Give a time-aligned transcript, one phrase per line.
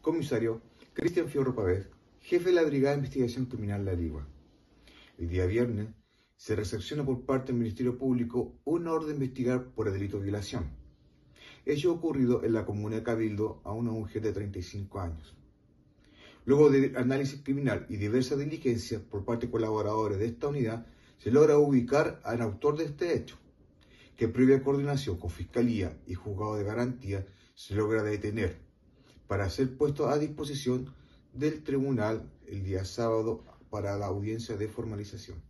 [0.00, 0.62] Comisario
[0.94, 1.86] Cristian Fiorro Pavés,
[2.20, 4.26] jefe de la Brigada de Investigación Criminal La Ligua.
[5.18, 5.88] El día viernes
[6.38, 10.22] se recepciona por parte del Ministerio Público una orden de investigar por el delito de
[10.22, 10.70] violación.
[11.66, 15.36] Hecho ocurrido en la comuna de Cabildo a una mujer de 35 años.
[16.46, 20.86] Luego de análisis criminal y diversas diligencias por parte de colaboradores de esta unidad,
[21.18, 23.36] se logra ubicar al autor de este hecho,
[24.16, 28.69] que previa coordinación con Fiscalía y Juzgado de Garantía se logra detener
[29.30, 30.92] para ser puesto a disposición
[31.32, 35.40] del tribunal el día sábado para la audiencia de formalización.